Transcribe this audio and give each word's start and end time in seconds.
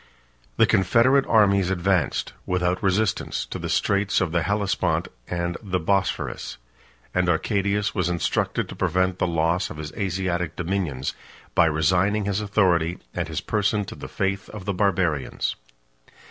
The 0.57 0.65
confederate 0.65 1.27
armies 1.27 1.69
advanced, 1.69 2.33
without 2.47 2.81
resistance, 2.81 3.45
to 3.45 3.59
the 3.59 3.69
straits 3.69 4.19
of 4.19 4.31
the 4.31 4.41
Hellespont 4.41 5.09
and 5.27 5.57
the 5.61 5.79
Bosphorus; 5.79 6.57
and 7.13 7.29
Arcadius 7.29 7.93
was 7.93 8.09
instructed 8.09 8.67
to 8.69 8.75
prevent 8.75 9.19
the 9.19 9.27
loss 9.27 9.69
of 9.69 9.77
his 9.77 9.93
Asiatic 9.93 10.55
dominions, 10.55 11.13
by 11.53 11.67
resigning 11.67 12.25
his 12.25 12.41
authority 12.41 12.97
and 13.13 13.27
his 13.27 13.41
person 13.41 13.85
to 13.85 13.93
the 13.93 14.09
faith 14.09 14.49
of 14.49 14.65
the 14.65 14.73
Barbarians. 14.73 15.55